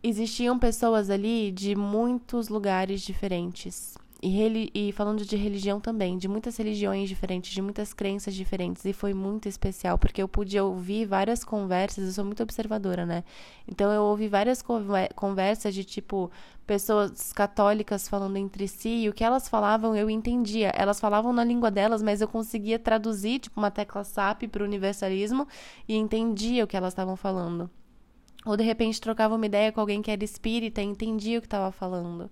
[0.02, 3.98] Existiam pessoas ali de muitos lugares diferentes.
[4.22, 8.84] E, e, falando de religião também, de muitas religiões diferentes, de muitas crenças diferentes.
[8.84, 13.24] E foi muito especial, porque eu pude ouvir várias conversas, eu sou muito observadora, né?
[13.66, 14.62] Então eu ouvi várias
[15.14, 16.30] conversas de tipo
[16.66, 20.68] pessoas católicas falando entre si, e o que elas falavam eu entendia.
[20.76, 24.66] Elas falavam na língua delas, mas eu conseguia traduzir, tipo, uma tecla SAP para o
[24.66, 25.48] universalismo
[25.88, 27.70] e entendia o que elas estavam falando.
[28.44, 31.46] Ou de repente trocava uma ideia com alguém que era espírita e entendia o que
[31.46, 32.30] estava falando,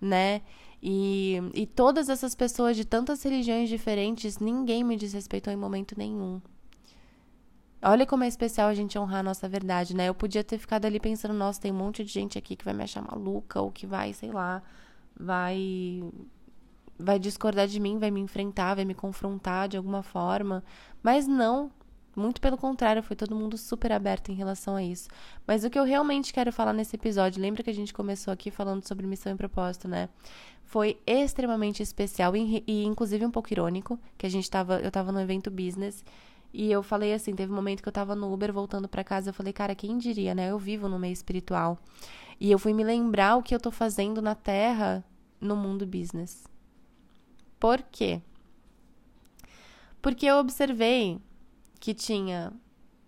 [0.00, 0.42] né?
[0.82, 6.40] E, e todas essas pessoas de tantas religiões diferentes, ninguém me desrespeitou em momento nenhum.
[7.80, 10.08] Olha como é especial a gente honrar a nossa verdade, né?
[10.08, 12.74] Eu podia ter ficado ali pensando, nossa, tem um monte de gente aqui que vai
[12.74, 14.62] me achar maluca, ou que vai, sei lá,
[15.18, 16.02] vai
[16.98, 20.62] vai discordar de mim, vai me enfrentar, vai me confrontar de alguma forma.
[21.02, 21.70] Mas não,
[22.14, 25.08] muito pelo contrário, foi todo mundo super aberto em relação a isso.
[25.46, 28.50] Mas o que eu realmente quero falar nesse episódio, lembra que a gente começou aqui
[28.50, 30.08] falando sobre missão e propósito, né?
[30.64, 35.10] Foi extremamente especial e, e inclusive um pouco irônico, que a gente tava, eu tava
[35.10, 36.04] no evento business
[36.52, 39.30] e eu falei assim, teve um momento que eu tava no Uber voltando para casa,
[39.30, 40.50] eu falei, cara, quem diria, né?
[40.50, 41.78] Eu vivo no meio espiritual.
[42.38, 45.02] E eu fui me lembrar o que eu tô fazendo na Terra
[45.40, 46.44] no mundo business.
[47.58, 48.20] Por quê?
[50.02, 51.20] Porque eu observei
[51.82, 52.52] que tinha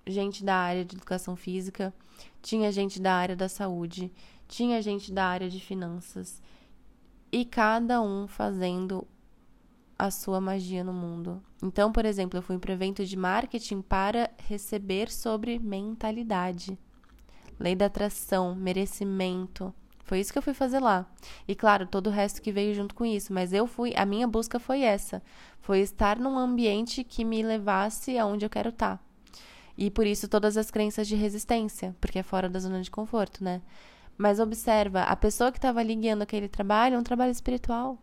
[0.04, 1.94] gente da área de educação física,
[2.42, 4.12] tinha gente da área da saúde,
[4.48, 6.42] tinha gente da área de finanças,
[7.30, 9.06] e cada um fazendo
[9.96, 11.40] a sua magia no mundo.
[11.62, 16.76] Então, por exemplo, eu fui para um evento de marketing para receber sobre mentalidade,
[17.60, 19.72] lei da atração, merecimento.
[20.04, 21.06] Foi isso que eu fui fazer lá.
[21.48, 24.28] E claro, todo o resto que veio junto com isso, mas eu fui, a minha
[24.28, 25.22] busca foi essa,
[25.60, 28.98] foi estar num ambiente que me levasse aonde eu quero estar.
[28.98, 29.04] Tá.
[29.76, 33.42] E por isso todas as crenças de resistência, porque é fora da zona de conforto,
[33.42, 33.60] né?
[34.16, 37.98] Mas observa, a pessoa que estava ali guiando aquele trabalho é um trabalho espiritual.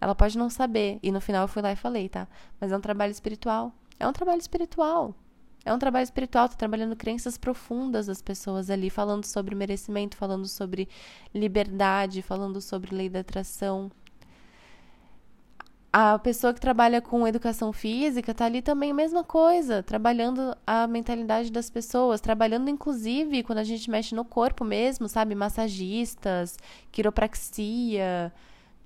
[0.00, 2.28] Ela pode não saber, e no final eu fui lá e falei, tá?
[2.60, 3.72] Mas é um trabalho espiritual.
[3.98, 5.14] É um trabalho espiritual.
[5.68, 10.48] É um trabalho espiritual, tá trabalhando crenças profundas das pessoas ali, falando sobre merecimento, falando
[10.48, 10.88] sobre
[11.34, 13.90] liberdade, falando sobre lei da atração.
[15.92, 21.52] A pessoa que trabalha com educação física tá ali também mesma coisa, trabalhando a mentalidade
[21.52, 25.34] das pessoas, trabalhando inclusive quando a gente mexe no corpo mesmo, sabe?
[25.34, 26.56] Massagistas,
[26.90, 28.32] quiropraxia,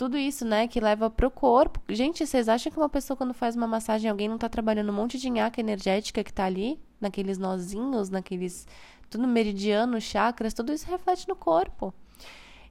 [0.03, 1.81] tudo isso, né, que leva pro corpo.
[1.89, 4.93] Gente, vocês acham que uma pessoa quando faz uma massagem, alguém não tá trabalhando um
[4.93, 8.67] monte de nhaca energética que tá ali, naqueles nozinhos, naqueles
[9.09, 11.95] tudo meridiano, chakras, tudo isso reflete no corpo.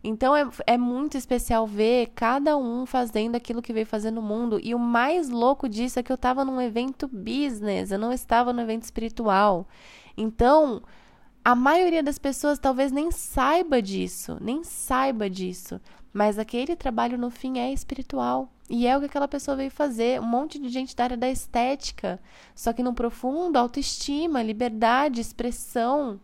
[0.03, 4.59] Então é, é muito especial ver cada um fazendo aquilo que veio fazer no mundo.
[4.61, 8.51] E o mais louco disso é que eu estava num evento business, eu não estava
[8.51, 9.65] no evento espiritual.
[10.17, 10.81] Então,
[11.45, 15.79] a maioria das pessoas talvez nem saiba disso, nem saiba disso.
[16.13, 18.51] Mas aquele trabalho no fim é espiritual.
[18.69, 20.19] E é o que aquela pessoa veio fazer.
[20.19, 22.19] Um monte de gente da área da estética.
[22.55, 26.19] Só que no profundo, autoestima, liberdade, expressão.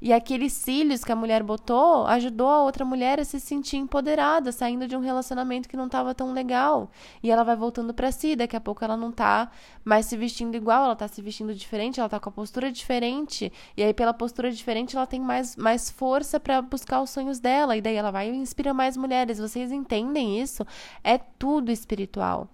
[0.00, 4.52] E aqueles cílios que a mulher botou ajudou a outra mulher a se sentir empoderada,
[4.52, 6.90] saindo de um relacionamento que não estava tão legal.
[7.22, 9.50] E ela vai voltando para si, daqui a pouco ela não tá
[9.84, 13.52] mais se vestindo igual, ela tá se vestindo diferente, ela tá com a postura diferente.
[13.76, 17.76] E aí pela postura diferente, ela tem mais, mais força para buscar os sonhos dela,
[17.76, 19.38] e daí ela vai e inspira mais mulheres.
[19.38, 20.66] Vocês entendem isso?
[21.02, 22.48] É tudo espiritual.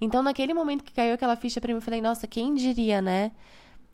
[0.00, 3.32] Então, naquele momento que caiu aquela ficha para mim, eu falei: "Nossa, quem diria, né?"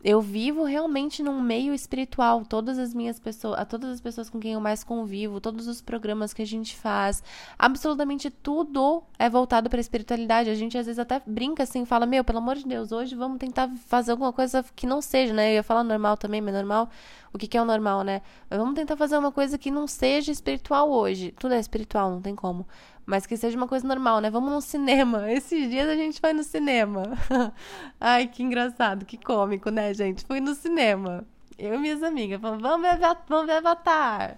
[0.02, 2.44] Eu vivo realmente num meio espiritual.
[2.44, 6.32] Todas as minhas pessoas, todas as pessoas com quem eu mais convivo, todos os programas
[6.32, 7.22] que a gente faz,
[7.58, 10.50] absolutamente tudo é voltado para a espiritualidade.
[10.50, 13.38] A gente às vezes até brinca assim, fala: "Meu, pelo amor de Deus, hoje vamos
[13.38, 15.50] tentar fazer alguma coisa que não seja, né?
[15.50, 16.88] Eu ia falar normal também, mas normal,
[17.32, 18.22] o que que é o normal, né?
[18.48, 21.34] Vamos tentar fazer uma coisa que não seja espiritual hoje.
[21.38, 22.66] Tudo é espiritual, não tem como
[23.08, 24.30] mas que seja uma coisa normal, né?
[24.30, 25.28] Vamos no cinema.
[25.32, 27.04] Esses dias a gente foi no cinema.
[27.98, 30.26] Ai, que engraçado, que cômico, né, gente?
[30.26, 31.26] Fui no cinema.
[31.58, 34.36] Eu e minhas amigas falamos, vamos ver, vamos ver Avatar.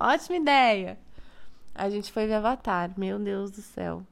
[0.00, 0.98] Ótima ideia.
[1.74, 4.02] A gente foi ver Avatar, meu Deus do céu.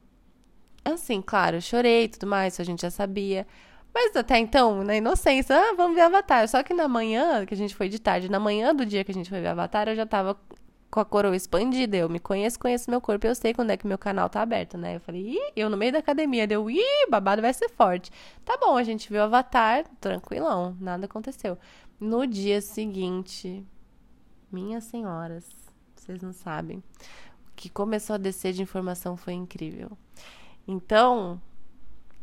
[0.85, 3.47] Assim, claro, eu chorei e tudo mais, isso a gente já sabia.
[3.91, 6.47] Mas até então, na inocência, ah, vamos ver Avatar.
[6.47, 9.09] Só que na manhã, que a gente foi de tarde, na manhã do dia que
[9.09, 10.37] a gente foi ver Avatar, eu já tava
[10.95, 11.97] com a coroa expandida.
[11.97, 14.77] Eu me conheço, conheço meu corpo, eu sei quando é que meu canal tá aberto,
[14.77, 14.95] né?
[14.95, 18.09] Eu falei, ih, eu no meio da academia, deu, ih, babado vai ser forte.
[18.45, 21.57] Tá bom, a gente viu o Avatar, tranquilão, nada aconteceu.
[21.99, 23.61] No dia seguinte,
[24.49, 25.45] minhas senhoras,
[25.93, 29.97] vocês não sabem, o que começou a descer de informação foi incrível.
[30.65, 31.41] Então,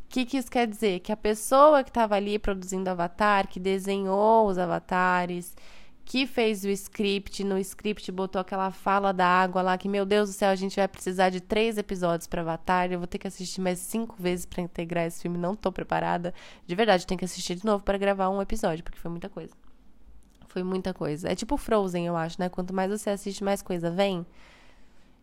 [0.06, 1.00] o que, que isso quer dizer?
[1.00, 5.54] Que a pessoa que estava ali produzindo Avatar, que desenhou os avatares,
[6.04, 10.30] que fez o script, no script botou aquela fala da água lá, que, meu Deus
[10.30, 12.90] do céu, a gente vai precisar de três episódios para Avatar.
[12.92, 16.34] Eu vou ter que assistir mais cinco vezes para integrar esse filme, não tô preparada.
[16.66, 19.54] De verdade, tem que assistir de novo para gravar um episódio, porque foi muita coisa.
[20.48, 21.30] Foi muita coisa.
[21.30, 22.48] É tipo Frozen, eu acho, né?
[22.48, 24.26] Quanto mais você assiste, mais coisa vem.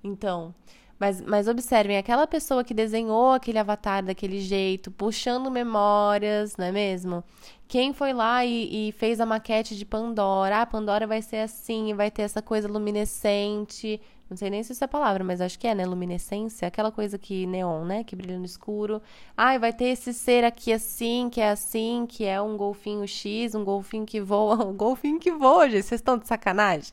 [0.04, 0.56] Então,
[1.00, 6.72] mas, mas observem, aquela pessoa que desenhou aquele avatar daquele jeito, puxando memórias, não é
[6.72, 7.24] mesmo?
[7.70, 10.62] Quem foi lá e, e fez a maquete de Pandora?
[10.62, 14.02] Ah, Pandora vai ser assim, vai ter essa coisa luminescente.
[14.30, 15.86] Não sei nem se isso é palavra, mas acho que é, né?
[15.86, 18.04] Luminescência, aquela coisa que neon, né?
[18.04, 19.02] Que brilha no escuro.
[19.38, 23.56] Ah, vai ter esse ser aqui assim, que é assim, que é um golfinho X,
[23.56, 24.66] um golfinho que voa.
[24.68, 25.84] Um golfinho que voa, gente.
[25.84, 26.92] Vocês estão de sacanagem?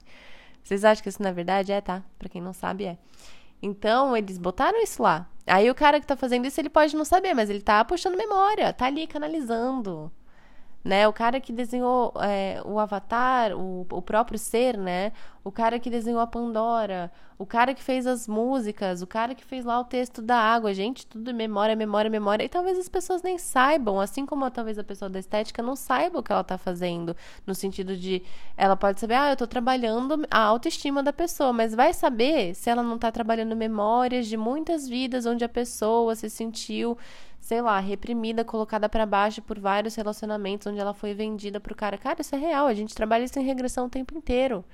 [0.63, 2.03] Vocês acham que isso na verdade é, tá?
[2.19, 2.99] Pra quem não sabe, é.
[3.63, 5.29] Então, eles botaram isso lá.
[5.47, 8.17] Aí o cara que tá fazendo isso, ele pode não saber, mas ele tá puxando
[8.17, 10.11] memória, tá ali canalizando
[10.87, 11.09] né?
[11.09, 15.13] O cara que desenhou é, o Avatar, o, o próprio ser, né?
[15.43, 19.45] O cara que desenhou a Pandora, o cara que fez as músicas, o cara que
[19.45, 22.45] fez lá o texto da água, gente, tudo memória, memória, memória.
[22.45, 26.21] E talvez as pessoas nem saibam, assim como talvez a pessoa da estética não saiba
[26.21, 28.23] o que ela tá fazendo, no sentido de
[28.57, 32.71] ela pode saber, ah, eu tô trabalhando a autoestima da pessoa, mas vai saber se
[32.71, 36.97] ela não tá trabalhando memórias de muitas vidas onde a pessoa se sentiu
[37.47, 41.97] sei lá, reprimida, colocada para baixo por vários relacionamentos onde ela foi vendida pro cara.
[41.97, 44.65] Cara, isso é real, a gente trabalha isso em regressão o tempo inteiro.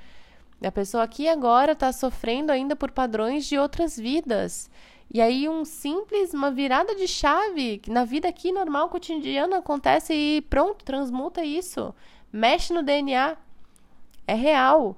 [0.65, 4.71] A pessoa aqui agora tá sofrendo ainda por padrões de outras vidas.
[5.13, 10.41] E aí um simples, uma virada de chave na vida aqui normal, cotidiana acontece e
[10.41, 11.95] pronto, transmuta isso.
[12.33, 13.37] Mexe no DNA.
[14.27, 14.97] É real.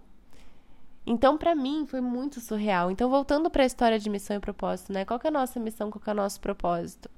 [1.05, 2.89] Então, para mim, foi muito surreal.
[2.93, 5.05] Então, voltando para a história de missão e propósito, né?
[5.05, 7.11] Qual é a nossa missão, qual é o nosso propósito?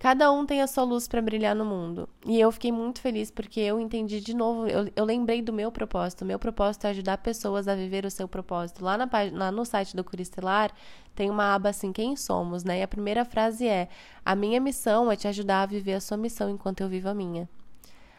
[0.00, 2.08] Cada um tem a sua luz para brilhar no mundo.
[2.24, 5.70] E eu fiquei muito feliz porque eu entendi de novo, eu, eu lembrei do meu
[5.70, 6.22] propósito.
[6.22, 8.82] O meu propósito é ajudar pessoas a viver o seu propósito.
[8.82, 10.72] Lá, na, lá no site do Curistelar
[11.14, 12.78] tem uma aba assim, quem somos, né?
[12.78, 13.90] E a primeira frase é:
[14.24, 17.14] A minha missão é te ajudar a viver a sua missão enquanto eu vivo a
[17.14, 17.46] minha.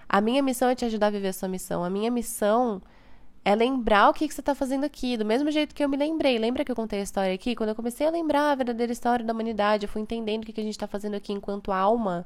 [0.08, 1.84] A minha missão é te ajudar a viver a sua missão.
[1.84, 2.80] A minha missão
[3.44, 5.98] É lembrar o que, que você está fazendo aqui, do mesmo jeito que eu me
[5.98, 6.38] lembrei.
[6.38, 7.56] Lembra que eu contei a história aqui?
[7.56, 10.54] Quando eu comecei a lembrar a verdadeira história da humanidade, eu fui entendendo o que,
[10.54, 12.26] que a gente está fazendo aqui enquanto alma.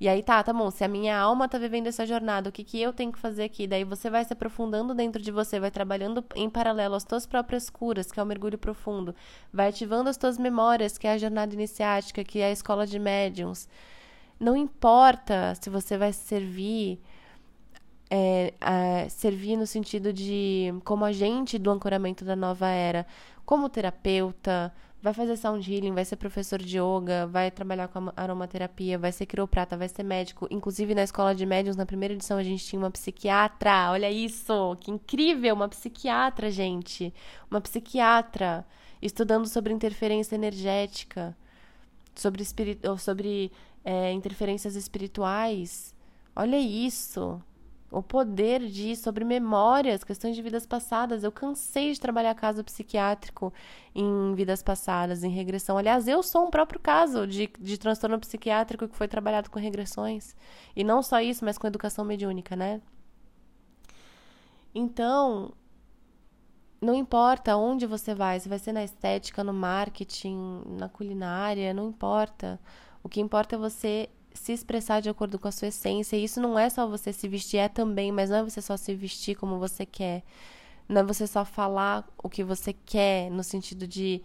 [0.00, 2.64] E aí tá, tá bom, se a minha alma tá vivendo essa jornada, o que,
[2.64, 3.66] que eu tenho que fazer aqui?
[3.66, 7.70] Daí você vai se aprofundando dentro de você, vai trabalhando em paralelo as tuas próprias
[7.70, 9.14] curas, que é o mergulho profundo,
[9.52, 12.98] vai ativando as tuas memórias, que é a jornada iniciática, que é a escola de
[12.98, 13.68] médiums.
[14.40, 17.00] Não importa se você vai servir
[18.10, 23.06] é, servir no sentido de como agente do ancoramento da nova era,
[23.44, 28.98] como terapeuta, vai fazer sound healing, vai ser professor de yoga, vai trabalhar com aromaterapia,
[28.98, 30.48] vai ser quiroprata, vai ser médico.
[30.50, 33.90] Inclusive na escola de médiums, na primeira edição, a gente tinha uma psiquiatra.
[33.90, 37.12] Olha isso, que incrível, uma psiquiatra, gente.
[37.50, 38.66] Uma psiquiatra
[39.02, 41.36] estudando sobre interferência energética,
[42.14, 43.52] sobre, espirit sobre
[43.84, 45.94] é, interferências espirituais.
[46.34, 47.42] Olha isso
[47.94, 51.22] o poder de sobre memórias, questões de vidas passadas.
[51.22, 53.52] Eu cansei de trabalhar caso psiquiátrico
[53.94, 55.78] em vidas passadas, em regressão.
[55.78, 60.34] Aliás, eu sou um próprio caso de, de transtorno psiquiátrico que foi trabalhado com regressões.
[60.74, 62.82] E não só isso, mas com educação mediúnica, né?
[64.74, 65.52] Então,
[66.80, 71.88] não importa onde você vai, se vai ser na estética, no marketing, na culinária, não
[71.88, 72.60] importa.
[73.04, 76.16] O que importa é você se expressar de acordo com a sua essência.
[76.16, 78.76] E isso não é só você se vestir, é também, mas não é você só
[78.76, 80.22] se vestir como você quer.
[80.88, 84.22] Não é você só falar o que você quer no sentido de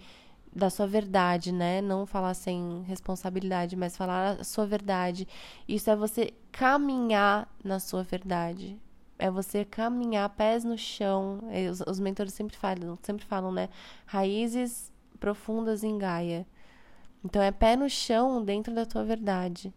[0.54, 1.82] da sua verdade, né?
[1.82, 5.28] Não falar sem responsabilidade, mas falar a sua verdade.
[5.68, 8.78] Isso é você caminhar na sua verdade.
[9.18, 11.40] É você caminhar pés no chão.
[11.72, 13.70] Os, os mentores sempre falam, sempre falam, né?
[14.06, 16.48] Raízes profundas em Gaia.
[17.24, 19.74] Então é pé no chão dentro da tua verdade.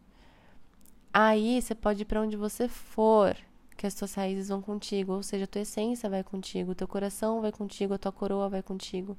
[1.13, 3.37] Aí você pode ir para onde você for,
[3.77, 6.89] que as suas raízes vão contigo, ou seja, a tua essência vai contigo, o teu
[6.89, 9.17] coração vai contigo, a tua coroa vai contigo.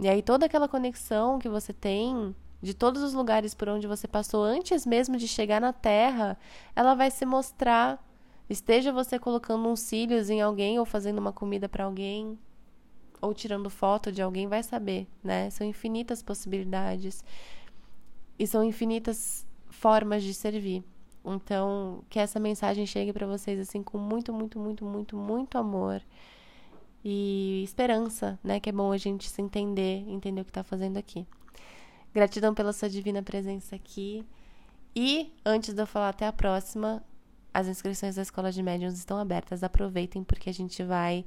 [0.00, 4.08] E aí toda aquela conexão que você tem de todos os lugares por onde você
[4.08, 6.38] passou antes mesmo de chegar na Terra,
[6.74, 8.02] ela vai se mostrar.
[8.48, 12.38] Esteja você colocando uns cílios em alguém ou fazendo uma comida para alguém,
[13.20, 15.50] ou tirando foto de alguém, vai saber, né?
[15.50, 17.24] São infinitas possibilidades.
[18.38, 19.46] E são infinitas
[19.76, 20.82] formas de servir.
[21.24, 26.00] Então, que essa mensagem chegue para vocês assim com muito, muito, muito, muito, muito amor
[27.04, 28.60] e esperança, né?
[28.60, 31.26] Que é bom a gente se entender, entender o que está fazendo aqui.
[32.14, 34.24] Gratidão pela sua divina presença aqui.
[34.94, 37.02] E antes de eu falar até a próxima,
[37.52, 39.62] as inscrições da Escola de Médiuns estão abertas.
[39.62, 41.24] Aproveitem porque a gente vai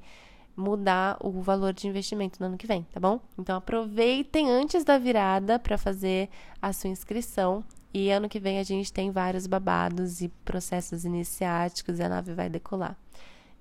[0.55, 3.19] mudar o valor de investimento no ano que vem, tá bom?
[3.37, 6.29] Então aproveitem antes da virada para fazer
[6.61, 11.99] a sua inscrição e ano que vem a gente tem vários babados e processos iniciáticos
[11.99, 12.97] e a nave vai decolar.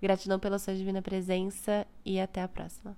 [0.00, 2.96] Gratidão pela sua divina presença e até a próxima.